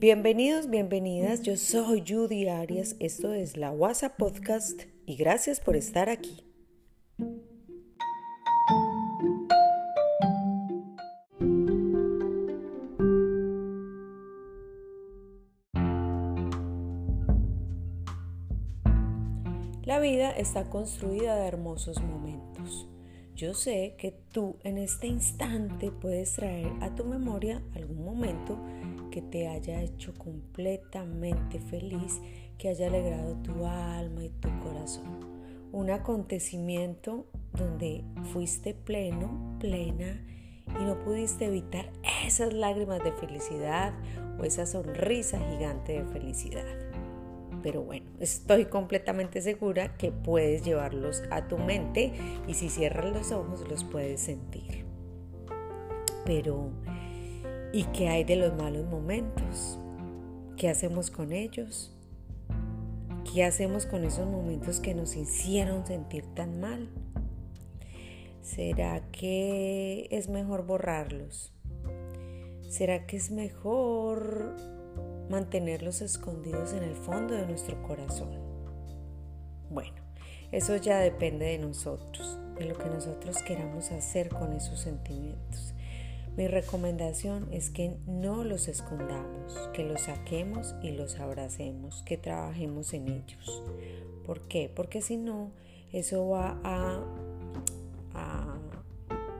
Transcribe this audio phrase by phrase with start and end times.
[0.00, 1.42] Bienvenidos, bienvenidas.
[1.42, 2.96] Yo soy Judy Arias.
[3.00, 6.42] Esto es la WhatsApp Podcast y gracias por estar aquí.
[19.84, 22.89] La vida está construida de hermosos momentos.
[23.40, 28.58] Yo sé que tú en este instante puedes traer a tu memoria algún momento
[29.10, 32.20] que te haya hecho completamente feliz,
[32.58, 35.20] que haya alegrado tu alma y tu corazón.
[35.72, 40.22] Un acontecimiento donde fuiste pleno, plena
[40.78, 41.90] y no pudiste evitar
[42.26, 43.94] esas lágrimas de felicidad
[44.38, 46.89] o esa sonrisa gigante de felicidad.
[47.62, 52.12] Pero bueno, estoy completamente segura que puedes llevarlos a tu mente
[52.46, 54.84] y si cierras los ojos los puedes sentir.
[56.24, 56.70] Pero
[57.72, 59.78] ¿Y qué hay de los malos momentos?
[60.56, 61.96] ¿Qué hacemos con ellos?
[63.32, 66.88] ¿Qué hacemos con esos momentos que nos hicieron sentir tan mal?
[68.42, 71.52] ¿Será que es mejor borrarlos?
[72.68, 74.56] ¿Será que es mejor
[75.30, 78.28] mantenerlos escondidos en el fondo de nuestro corazón?
[79.70, 79.94] Bueno,
[80.52, 85.74] eso ya depende de nosotros, de lo que nosotros queramos hacer con esos sentimientos.
[86.36, 92.92] Mi recomendación es que no los escondamos, que los saquemos y los abracemos, que trabajemos
[92.94, 93.62] en ellos.
[94.26, 94.70] ¿Por qué?
[94.74, 95.50] Porque si no,
[95.92, 97.04] eso va a,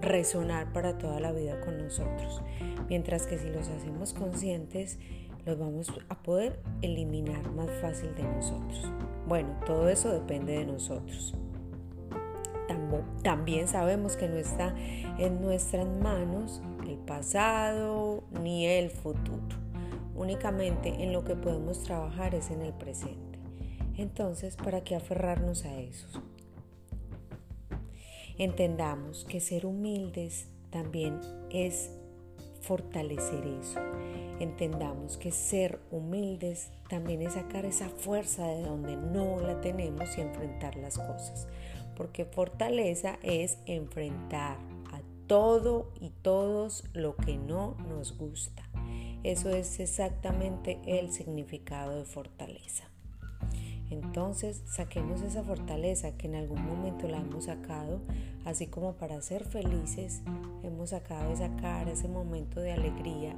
[0.00, 2.42] resonar para toda la vida con nosotros.
[2.90, 4.98] Mientras que si los hacemos conscientes,
[5.44, 8.92] los vamos a poder eliminar más fácil de nosotros.
[9.26, 11.34] Bueno, todo eso depende de nosotros.
[13.22, 14.74] También sabemos que no está
[15.18, 19.56] en nuestras manos el pasado ni el futuro.
[20.14, 23.38] Únicamente en lo que podemos trabajar es en el presente.
[23.96, 26.06] Entonces, ¿para qué aferrarnos a eso?
[28.36, 31.20] Entendamos que ser humildes también
[31.50, 31.90] es
[32.66, 33.80] fortalecer eso.
[34.40, 40.20] Entendamos que ser humildes también es sacar esa fuerza de donde no la tenemos y
[40.20, 41.46] enfrentar las cosas.
[41.96, 44.58] Porque fortaleza es enfrentar
[45.26, 48.62] todo y todos lo que no nos gusta.
[49.22, 52.84] Eso es exactamente el significado de fortaleza.
[53.90, 58.00] Entonces saquemos esa fortaleza que en algún momento la hemos sacado,
[58.44, 60.22] así como para ser felices
[60.62, 63.36] hemos sacado esa cara, ese momento de alegría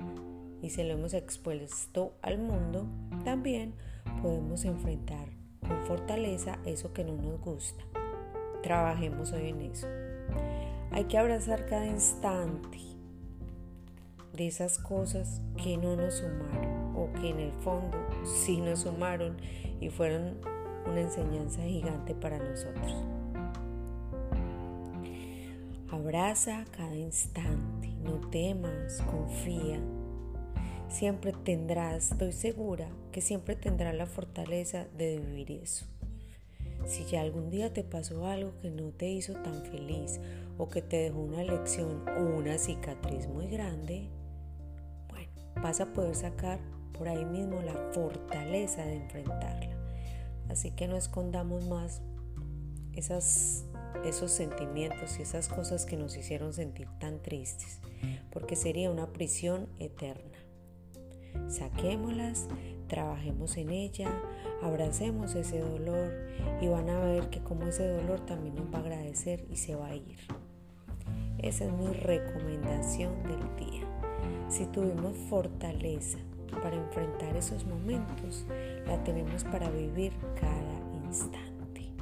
[0.62, 2.86] y se lo hemos expuesto al mundo,
[3.24, 3.74] también
[4.22, 5.28] podemos enfrentar
[5.60, 7.84] con fortaleza eso que no nos gusta.
[8.62, 9.86] Trabajemos hoy en eso.
[10.92, 12.78] Hay que abrazar cada instante
[14.32, 19.36] de esas cosas que no nos sumaron o que en el fondo sí nos sumaron
[19.80, 20.38] y fueron
[20.86, 22.94] una enseñanza gigante para nosotros.
[25.90, 29.80] Abraza cada instante, no temas, confía.
[30.88, 35.86] Siempre tendrás, estoy segura que siempre tendrás la fortaleza de vivir eso.
[36.86, 40.20] Si ya algún día te pasó algo que no te hizo tan feliz
[40.58, 44.08] o que te dejó una lección o una cicatriz muy grande,
[45.08, 45.30] bueno,
[45.62, 46.60] vas a poder sacar
[46.96, 49.76] por ahí mismo la fortaleza de enfrentarla.
[50.48, 52.02] Así que no escondamos más
[52.94, 53.64] esas,
[54.04, 57.80] esos sentimientos y esas cosas que nos hicieron sentir tan tristes,
[58.30, 60.38] porque sería una prisión eterna.
[61.48, 62.48] Saquémoslas,
[62.88, 64.10] trabajemos en ella,
[64.62, 66.12] abracemos ese dolor
[66.60, 69.74] y van a ver que como ese dolor también nos va a agradecer y se
[69.74, 70.18] va a ir.
[71.38, 73.86] Esa es mi recomendación del día.
[74.48, 76.18] Si tuvimos fortaleza
[76.62, 78.46] para enfrentar esos momentos,
[78.86, 81.92] la tenemos para vivir cada instante.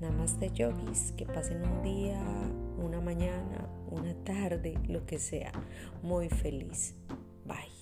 [0.00, 2.22] Namaste yogis, que pasen un día,
[2.78, 5.52] una mañana, una tarde, lo que sea,
[6.02, 6.94] muy feliz.
[7.44, 7.79] Bye.